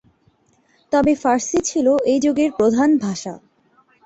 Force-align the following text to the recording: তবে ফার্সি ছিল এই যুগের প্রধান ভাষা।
তবে 0.93 1.13
ফার্সি 1.15 1.59
ছিল 1.61 1.87
এই 2.05 2.19
যুগের 2.19 2.49
প্রধান 2.59 2.89
ভাষা। 2.97 3.33